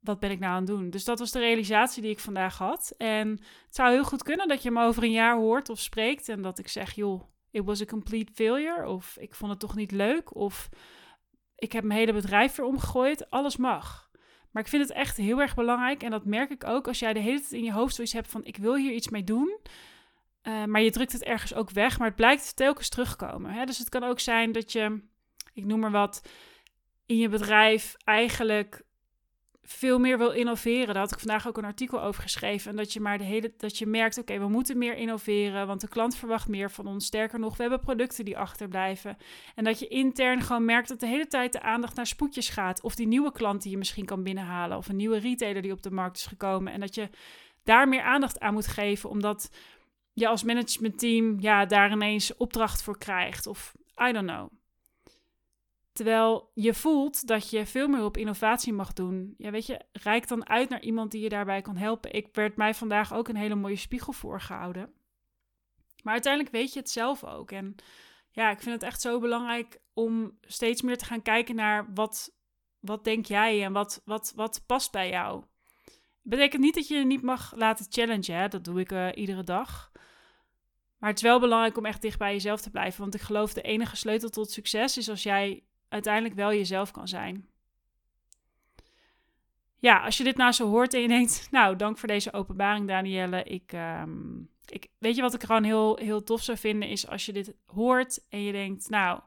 wat 0.00 0.20
ben 0.20 0.30
ik 0.30 0.38
nou 0.38 0.52
aan 0.52 0.58
het 0.58 0.66
doen? 0.66 0.90
Dus 0.90 1.04
dat 1.04 1.18
was 1.18 1.30
de 1.30 1.38
realisatie 1.38 2.02
die 2.02 2.10
ik 2.10 2.20
vandaag 2.20 2.58
had. 2.58 2.94
En 2.96 3.28
het 3.66 3.74
zou 3.74 3.90
heel 3.90 4.04
goed 4.04 4.22
kunnen 4.22 4.48
dat 4.48 4.62
je 4.62 4.70
me 4.70 4.84
over 4.84 5.02
een 5.02 5.10
jaar 5.10 5.36
hoort 5.36 5.68
of 5.68 5.78
spreekt 5.78 6.28
en 6.28 6.42
dat 6.42 6.58
ik 6.58 6.68
zeg, 6.68 6.94
joh, 6.94 7.22
it 7.50 7.64
was 7.64 7.82
a 7.82 7.84
complete 7.84 8.32
failure. 8.32 8.88
Of 8.88 9.16
ik 9.18 9.34
vond 9.34 9.50
het 9.50 9.60
toch 9.60 9.74
niet 9.74 9.90
leuk. 9.90 10.34
Of 10.34 10.68
ik 11.56 11.72
heb 11.72 11.84
mijn 11.84 11.98
hele 11.98 12.12
bedrijf 12.12 12.54
weer 12.54 12.66
omgegooid. 12.66 13.30
Alles 13.30 13.56
mag. 13.56 14.10
Maar 14.52 14.62
ik 14.62 14.68
vind 14.68 14.88
het 14.88 14.96
echt 14.96 15.16
heel 15.16 15.40
erg 15.40 15.54
belangrijk. 15.54 16.02
En 16.02 16.10
dat 16.10 16.24
merk 16.24 16.50
ik 16.50 16.64
ook 16.64 16.88
als 16.88 16.98
jij 16.98 17.12
de 17.12 17.20
hele 17.20 17.40
tijd 17.40 17.52
in 17.52 17.64
je 17.64 17.72
hoofd 17.72 17.94
zoiets 17.94 18.12
hebt 18.12 18.30
van 18.30 18.44
ik 18.44 18.56
wil 18.56 18.76
hier 18.76 18.92
iets 18.92 19.08
mee 19.08 19.24
doen. 19.24 19.58
Uh, 20.42 20.64
maar 20.64 20.80
je 20.80 20.90
drukt 20.90 21.12
het 21.12 21.22
ergens 21.22 21.54
ook 21.54 21.70
weg. 21.70 21.98
Maar 21.98 22.06
het 22.06 22.16
blijkt 22.16 22.56
telkens 22.56 22.88
terugkomen. 22.88 23.50
Hè? 23.50 23.64
Dus 23.64 23.78
het 23.78 23.88
kan 23.88 24.02
ook 24.02 24.20
zijn 24.20 24.52
dat 24.52 24.72
je, 24.72 25.00
ik 25.52 25.64
noem 25.64 25.80
maar 25.80 25.90
wat, 25.90 26.28
in 27.06 27.16
je 27.16 27.28
bedrijf 27.28 27.94
eigenlijk 28.04 28.82
veel 29.62 29.98
meer 29.98 30.18
wil 30.18 30.30
innoveren. 30.30 30.86
Daar 30.86 31.02
had 31.02 31.12
ik 31.12 31.18
vandaag 31.18 31.48
ook 31.48 31.58
een 31.58 31.64
artikel 31.64 32.02
over 32.02 32.22
geschreven. 32.22 32.70
En 32.70 32.76
dat 32.76 32.92
je 32.92 33.00
maar 33.00 33.18
de 33.18 33.24
hele 33.24 33.52
dat 33.56 33.78
je 33.78 33.86
merkt, 33.86 34.18
oké, 34.18 34.38
we 34.38 34.48
moeten 34.48 34.78
meer 34.78 34.96
innoveren, 34.96 35.66
want 35.66 35.80
de 35.80 35.88
klant 35.88 36.16
verwacht 36.16 36.48
meer 36.48 36.70
van 36.70 36.86
ons. 36.86 37.06
Sterker 37.06 37.38
nog, 37.38 37.56
we 37.56 37.62
hebben 37.62 37.80
producten 37.80 38.24
die 38.24 38.38
achterblijven. 38.38 39.16
En 39.54 39.64
dat 39.64 39.78
je 39.78 39.88
intern 39.88 40.40
gewoon 40.40 40.64
merkt 40.64 40.88
dat 40.88 41.00
de 41.00 41.06
hele 41.06 41.26
tijd 41.26 41.52
de 41.52 41.62
aandacht 41.62 41.96
naar 41.96 42.06
spoedjes 42.06 42.48
gaat. 42.48 42.82
Of 42.82 42.94
die 42.94 43.06
nieuwe 43.06 43.32
klant 43.32 43.62
die 43.62 43.70
je 43.70 43.78
misschien 43.78 44.04
kan 44.04 44.22
binnenhalen. 44.22 44.76
Of 44.76 44.88
een 44.88 44.96
nieuwe 44.96 45.18
retailer 45.18 45.62
die 45.62 45.72
op 45.72 45.82
de 45.82 45.90
markt 45.90 46.16
is 46.16 46.26
gekomen. 46.26 46.72
En 46.72 46.80
dat 46.80 46.94
je 46.94 47.08
daar 47.62 47.88
meer 47.88 48.02
aandacht 48.02 48.40
aan 48.40 48.52
moet 48.52 48.66
geven, 48.66 49.10
omdat 49.10 49.50
je 50.12 50.28
als 50.28 50.42
managementteam 50.42 51.40
ja, 51.40 51.66
daar 51.66 51.92
ineens 51.92 52.36
opdracht 52.36 52.82
voor 52.82 52.98
krijgt. 52.98 53.46
Of 53.46 53.74
I 54.08 54.12
don't 54.12 54.28
know. 54.28 54.48
Terwijl 55.92 56.50
je 56.54 56.74
voelt 56.74 57.26
dat 57.26 57.50
je 57.50 57.66
veel 57.66 57.88
meer 57.88 58.04
op 58.04 58.16
innovatie 58.16 58.72
mag 58.72 58.92
doen. 58.92 59.34
Ja, 59.38 59.50
weet 59.50 59.66
je, 59.66 59.80
reik 59.92 60.28
dan 60.28 60.48
uit 60.48 60.68
naar 60.68 60.82
iemand 60.82 61.10
die 61.10 61.22
je 61.22 61.28
daarbij 61.28 61.62
kan 61.62 61.76
helpen. 61.76 62.12
Ik 62.12 62.28
werd 62.32 62.56
mij 62.56 62.74
vandaag 62.74 63.14
ook 63.14 63.28
een 63.28 63.36
hele 63.36 63.54
mooie 63.54 63.76
spiegel 63.76 64.12
voorgehouden. 64.12 64.92
Maar 66.02 66.12
uiteindelijk 66.12 66.54
weet 66.54 66.72
je 66.72 66.78
het 66.78 66.90
zelf 66.90 67.24
ook. 67.24 67.50
En 67.50 67.74
ja, 68.30 68.50
ik 68.50 68.60
vind 68.60 68.74
het 68.74 68.82
echt 68.82 69.00
zo 69.00 69.20
belangrijk 69.20 69.80
om 69.92 70.38
steeds 70.40 70.82
meer 70.82 70.98
te 70.98 71.04
gaan 71.04 71.22
kijken 71.22 71.54
naar 71.54 71.92
wat, 71.94 72.36
wat 72.80 73.04
denk 73.04 73.26
jij 73.26 73.64
en 73.64 73.72
wat, 73.72 74.02
wat, 74.04 74.32
wat 74.36 74.62
past 74.66 74.92
bij 74.92 75.08
jou. 75.10 75.44
Betekent 76.22 76.62
niet 76.62 76.74
dat 76.74 76.88
je 76.88 76.94
je 76.94 77.04
niet 77.04 77.22
mag 77.22 77.52
laten 77.56 77.86
challengen. 77.88 78.50
Dat 78.50 78.64
doe 78.64 78.80
ik 78.80 78.92
uh, 78.92 79.08
iedere 79.14 79.44
dag. 79.44 79.90
Maar 80.98 81.10
het 81.10 81.18
is 81.18 81.24
wel 81.24 81.40
belangrijk 81.40 81.76
om 81.76 81.86
echt 81.86 82.02
dicht 82.02 82.18
bij 82.18 82.32
jezelf 82.32 82.60
te 82.60 82.70
blijven. 82.70 83.00
Want 83.00 83.14
ik 83.14 83.20
geloof 83.20 83.52
de 83.52 83.62
enige 83.62 83.96
sleutel 83.96 84.28
tot 84.28 84.50
succes 84.50 84.96
is 84.96 85.08
als 85.08 85.22
jij 85.22 85.64
uiteindelijk 85.92 86.34
wel 86.34 86.52
jezelf 86.52 86.90
kan 86.90 87.08
zijn. 87.08 87.46
Ja, 89.78 90.04
als 90.04 90.16
je 90.16 90.24
dit 90.24 90.36
nou 90.36 90.52
zo 90.52 90.68
hoort 90.68 90.94
en 90.94 91.00
je 91.00 91.08
denkt, 91.08 91.48
nou, 91.50 91.76
dank 91.76 91.98
voor 91.98 92.08
deze 92.08 92.32
openbaring, 92.32 92.88
Danielle. 92.88 93.42
Ik, 93.42 93.72
ehm, 93.72 94.38
ik, 94.66 94.88
weet 94.98 95.16
je 95.16 95.22
wat 95.22 95.34
ik 95.34 95.42
gewoon 95.42 95.64
heel, 95.64 95.96
heel 95.96 96.22
tof 96.22 96.42
zou 96.42 96.58
vinden, 96.58 96.88
is 96.88 97.08
als 97.08 97.26
je 97.26 97.32
dit 97.32 97.54
hoort 97.66 98.24
en 98.28 98.42
je 98.42 98.52
denkt, 98.52 98.88
nou, 98.88 99.20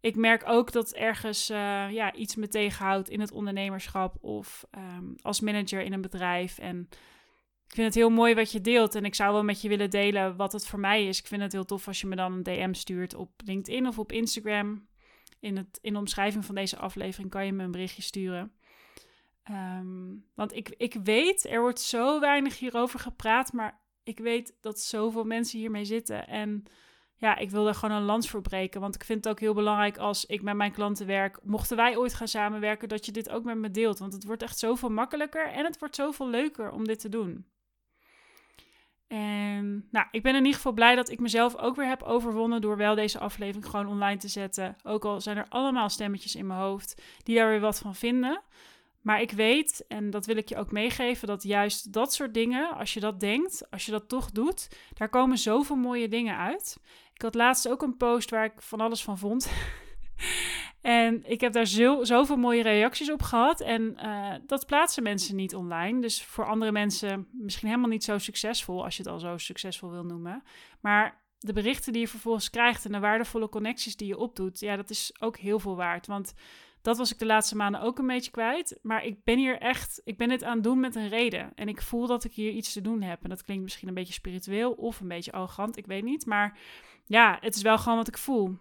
ik 0.00 0.16
merk 0.16 0.42
ook 0.46 0.72
dat 0.72 0.92
ergens 0.92 1.50
uh, 1.50 1.90
ja, 1.90 2.12
iets 2.14 2.36
me 2.36 2.48
tegenhoudt 2.48 3.08
in 3.08 3.20
het 3.20 3.32
ondernemerschap 3.32 4.16
of 4.20 4.64
ehm, 4.70 5.04
als 5.22 5.40
manager 5.40 5.80
in 5.80 5.92
een 5.92 6.00
bedrijf. 6.00 6.58
En 6.58 6.88
ik 7.66 7.74
vind 7.74 7.86
het 7.86 7.94
heel 7.94 8.10
mooi 8.10 8.34
wat 8.34 8.52
je 8.52 8.60
deelt 8.60 8.94
en 8.94 9.04
ik 9.04 9.14
zou 9.14 9.32
wel 9.32 9.44
met 9.44 9.60
je 9.62 9.68
willen 9.68 9.90
delen 9.90 10.36
wat 10.36 10.52
het 10.52 10.66
voor 10.66 10.80
mij 10.80 11.06
is. 11.06 11.18
Ik 11.18 11.26
vind 11.26 11.42
het 11.42 11.52
heel 11.52 11.64
tof 11.64 11.86
als 11.86 12.00
je 12.00 12.06
me 12.06 12.16
dan 12.16 12.32
een 12.32 12.42
DM 12.42 12.72
stuurt 12.72 13.14
op 13.14 13.30
LinkedIn 13.44 13.86
of 13.86 13.98
op 13.98 14.12
Instagram 14.12 14.86
in, 15.40 15.56
het, 15.56 15.78
in 15.80 15.92
de 15.92 15.98
omschrijving 15.98 16.44
van 16.44 16.54
deze 16.54 16.76
aflevering 16.76 17.30
kan 17.30 17.46
je 17.46 17.52
me 17.52 17.64
een 17.64 17.70
berichtje 17.70 18.02
sturen. 18.02 18.52
Ehm, 19.42 20.14
want 20.34 20.54
ik, 20.54 20.74
ik 20.76 20.94
weet, 21.02 21.46
er 21.50 21.60
wordt 21.60 21.80
zo 21.80 22.20
weinig 22.20 22.58
hierover 22.58 22.98
gepraat, 22.98 23.52
maar 23.52 23.80
ik 24.02 24.18
weet 24.18 24.54
dat 24.60 24.80
zoveel 24.80 25.24
mensen 25.24 25.58
hiermee 25.58 25.84
zitten. 25.84 26.26
En 26.26 26.64
ja, 27.22 27.36
ik 27.36 27.50
wil 27.50 27.68
er 27.68 27.74
gewoon 27.74 27.96
een 27.96 28.04
lans 28.04 28.30
voor 28.30 28.42
breken. 28.42 28.80
Want 28.80 28.94
ik 28.94 29.04
vind 29.04 29.24
het 29.24 29.32
ook 29.32 29.40
heel 29.40 29.54
belangrijk 29.54 29.98
als 29.98 30.26
ik 30.26 30.42
met 30.42 30.56
mijn 30.56 30.72
klanten 30.72 31.06
werk. 31.06 31.38
Mochten 31.42 31.76
wij 31.76 31.96
ooit 31.96 32.14
gaan 32.14 32.28
samenwerken, 32.28 32.88
dat 32.88 33.06
je 33.06 33.12
dit 33.12 33.30
ook 33.30 33.44
met 33.44 33.56
me 33.56 33.70
deelt. 33.70 33.98
Want 33.98 34.12
het 34.12 34.24
wordt 34.24 34.42
echt 34.42 34.58
zoveel 34.58 34.90
makkelijker 34.90 35.48
en 35.48 35.64
het 35.64 35.78
wordt 35.78 35.94
zoveel 35.94 36.28
leuker 36.28 36.70
om 36.70 36.84
dit 36.84 37.00
te 37.00 37.08
doen. 37.08 37.46
En 39.12 39.88
nou, 39.90 40.06
ik 40.10 40.22
ben 40.22 40.32
in 40.32 40.38
ieder 40.38 40.54
geval 40.54 40.72
blij 40.72 40.94
dat 40.94 41.10
ik 41.10 41.20
mezelf 41.20 41.56
ook 41.56 41.76
weer 41.76 41.88
heb 41.88 42.02
overwonnen 42.02 42.60
door 42.60 42.76
wel 42.76 42.94
deze 42.94 43.18
aflevering 43.18 43.66
gewoon 43.66 43.86
online 43.86 44.16
te 44.16 44.28
zetten. 44.28 44.76
Ook 44.82 45.04
al 45.04 45.20
zijn 45.20 45.36
er 45.36 45.46
allemaal 45.48 45.88
stemmetjes 45.88 46.36
in 46.36 46.46
mijn 46.46 46.60
hoofd 46.60 47.02
die 47.22 47.36
daar 47.36 47.48
weer 47.48 47.60
wat 47.60 47.78
van 47.78 47.94
vinden. 47.94 48.42
Maar 49.00 49.20
ik 49.20 49.30
weet, 49.30 49.84
en 49.88 50.10
dat 50.10 50.26
wil 50.26 50.36
ik 50.36 50.48
je 50.48 50.56
ook 50.56 50.72
meegeven, 50.72 51.28
dat 51.28 51.42
juist 51.42 51.92
dat 51.92 52.14
soort 52.14 52.34
dingen, 52.34 52.74
als 52.76 52.94
je 52.94 53.00
dat 53.00 53.20
denkt, 53.20 53.70
als 53.70 53.84
je 53.86 53.90
dat 53.90 54.08
toch 54.08 54.30
doet, 54.30 54.68
daar 54.94 55.08
komen 55.08 55.38
zoveel 55.38 55.76
mooie 55.76 56.08
dingen 56.08 56.36
uit. 56.36 56.78
Ik 57.14 57.22
had 57.22 57.34
laatst 57.34 57.68
ook 57.68 57.82
een 57.82 57.96
post 57.96 58.30
waar 58.30 58.44
ik 58.44 58.62
van 58.62 58.80
alles 58.80 59.02
van 59.02 59.18
vond. 59.18 59.50
En 60.82 61.22
ik 61.24 61.40
heb 61.40 61.52
daar 61.52 61.66
zo, 61.66 62.04
zoveel 62.04 62.36
mooie 62.36 62.62
reacties 62.62 63.10
op 63.10 63.22
gehad. 63.22 63.60
En 63.60 63.96
uh, 64.02 64.34
dat 64.46 64.66
plaatsen 64.66 65.02
mensen 65.02 65.36
niet 65.36 65.54
online. 65.54 66.00
Dus 66.00 66.24
voor 66.24 66.46
andere 66.46 66.72
mensen 66.72 67.28
misschien 67.32 67.68
helemaal 67.68 67.90
niet 67.90 68.04
zo 68.04 68.18
succesvol, 68.18 68.84
als 68.84 68.96
je 68.96 69.02
het 69.02 69.12
al 69.12 69.18
zo 69.18 69.36
succesvol 69.36 69.90
wil 69.90 70.04
noemen. 70.04 70.42
Maar 70.80 71.20
de 71.38 71.52
berichten 71.52 71.92
die 71.92 72.02
je 72.02 72.08
vervolgens 72.08 72.50
krijgt 72.50 72.84
en 72.84 72.92
de 72.92 72.98
waardevolle 72.98 73.48
connecties 73.48 73.96
die 73.96 74.08
je 74.08 74.18
opdoet, 74.18 74.60
ja, 74.60 74.76
dat 74.76 74.90
is 74.90 75.12
ook 75.20 75.36
heel 75.36 75.58
veel 75.58 75.76
waard. 75.76 76.06
Want 76.06 76.34
dat 76.82 76.96
was 76.96 77.12
ik 77.12 77.18
de 77.18 77.26
laatste 77.26 77.56
maanden 77.56 77.80
ook 77.80 77.98
een 77.98 78.06
beetje 78.06 78.30
kwijt. 78.30 78.78
Maar 78.82 79.04
ik 79.04 79.24
ben 79.24 79.38
hier 79.38 79.58
echt, 79.58 80.00
ik 80.04 80.16
ben 80.16 80.28
dit 80.28 80.44
aan 80.44 80.54
het 80.54 80.64
doen 80.64 80.80
met 80.80 80.94
een 80.94 81.08
reden. 81.08 81.52
En 81.54 81.68
ik 81.68 81.82
voel 81.82 82.06
dat 82.06 82.24
ik 82.24 82.32
hier 82.32 82.50
iets 82.50 82.72
te 82.72 82.80
doen 82.80 83.02
heb. 83.02 83.22
En 83.22 83.28
dat 83.28 83.42
klinkt 83.42 83.62
misschien 83.62 83.88
een 83.88 83.94
beetje 83.94 84.12
spiritueel 84.12 84.72
of 84.72 85.00
een 85.00 85.08
beetje 85.08 85.32
arrogant, 85.32 85.76
ik 85.76 85.86
weet 85.86 86.04
niet. 86.04 86.26
Maar 86.26 86.58
ja, 87.06 87.38
het 87.40 87.54
is 87.54 87.62
wel 87.62 87.78
gewoon 87.78 87.98
wat 87.98 88.08
ik 88.08 88.18
voel. 88.18 88.56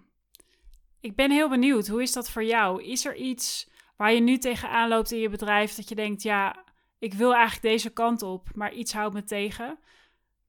Ik 1.01 1.15
ben 1.15 1.31
heel 1.31 1.50
benieuwd, 1.50 1.88
hoe 1.88 2.01
is 2.01 2.13
dat 2.13 2.29
voor 2.29 2.43
jou? 2.43 2.84
Is 2.84 3.05
er 3.05 3.15
iets 3.15 3.70
waar 3.96 4.13
je 4.13 4.20
nu 4.20 4.38
tegenaan 4.38 4.89
loopt 4.89 5.12
in 5.12 5.20
je 5.20 5.29
bedrijf 5.29 5.75
dat 5.75 5.89
je 5.89 5.96
denkt, 5.96 6.22
ja, 6.22 6.63
ik 7.00 7.13
wil 7.13 7.34
eigenlijk 7.34 7.62
deze 7.63 7.89
kant 7.89 8.22
op, 8.22 8.50
maar 8.55 8.74
iets 8.74 8.93
houdt 8.93 9.13
me 9.13 9.24
tegen? 9.24 9.72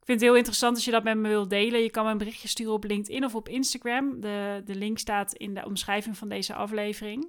Ik 0.03 0.09
vind 0.09 0.21
het 0.21 0.29
heel 0.29 0.37
interessant 0.37 0.75
als 0.75 0.85
je 0.85 0.91
dat 0.91 1.05
met 1.05 1.17
me 1.17 1.29
wilt 1.29 1.51
delen. 1.51 1.83
Je 1.83 1.91
kan 1.91 2.05
me 2.05 2.11
een 2.11 2.19
berichtje 2.19 2.49
sturen 2.49 2.73
op 2.73 2.85
LinkedIn 2.85 3.25
of 3.25 3.35
op 3.35 3.49
Instagram. 3.49 4.21
De, 4.21 4.63
de 4.65 4.75
link 4.75 4.99
staat 4.99 5.33
in 5.33 5.55
de 5.55 5.65
omschrijving 5.65 6.17
van 6.17 6.29
deze 6.29 6.55
aflevering. 6.55 7.27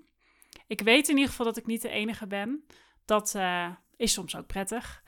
Ik 0.67 0.81
weet 0.81 1.07
in 1.07 1.15
ieder 1.15 1.29
geval 1.29 1.45
dat 1.45 1.57
ik 1.57 1.65
niet 1.65 1.81
de 1.81 1.89
enige 1.89 2.27
ben. 2.27 2.63
Dat 3.05 3.33
uh, 3.35 3.69
is 3.95 4.13
soms 4.13 4.35
ook 4.35 4.47
prettig. 4.47 5.03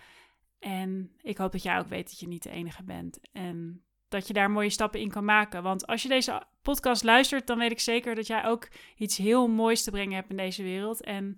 En 0.59 1.11
ik 1.21 1.37
hoop 1.37 1.51
dat 1.51 1.63
jij 1.63 1.79
ook 1.79 1.87
weet 1.87 2.09
dat 2.09 2.19
je 2.19 2.27
niet 2.27 2.43
de 2.43 2.49
enige 2.49 2.83
bent. 2.83 3.19
En 3.31 3.83
dat 4.15 4.27
je 4.27 4.33
daar 4.33 4.51
mooie 4.51 4.69
stappen 4.69 4.99
in 4.99 5.09
kan 5.09 5.25
maken. 5.25 5.63
Want 5.63 5.87
als 5.87 6.01
je 6.01 6.07
deze 6.07 6.43
podcast 6.61 7.03
luistert, 7.03 7.47
dan 7.47 7.57
weet 7.57 7.71
ik 7.71 7.79
zeker 7.79 8.15
dat 8.15 8.27
jij 8.27 8.45
ook 8.45 8.67
iets 8.97 9.17
heel 9.17 9.47
moois 9.47 9.83
te 9.83 9.91
brengen 9.91 10.15
hebt 10.15 10.29
in 10.29 10.37
deze 10.37 10.63
wereld. 10.63 11.03
En 11.03 11.35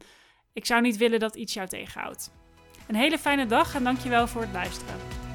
ik 0.53 0.65
zou 0.65 0.81
niet 0.81 0.97
willen 0.97 1.19
dat 1.19 1.35
iets 1.35 1.53
jou 1.53 1.67
tegenhoudt. 1.67 2.31
Een 2.87 2.95
hele 2.95 3.17
fijne 3.17 3.45
dag 3.45 3.75
en 3.75 3.83
dankjewel 3.83 4.27
voor 4.27 4.41
het 4.41 4.53
luisteren. 4.53 5.26